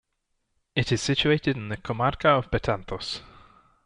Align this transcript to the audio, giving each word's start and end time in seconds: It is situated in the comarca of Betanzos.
It 0.75 0.91
is 0.91 0.99
situated 0.99 1.55
in 1.57 1.69
the 1.69 1.77
comarca 1.77 2.35
of 2.35 2.49
Betanzos. 2.49 3.21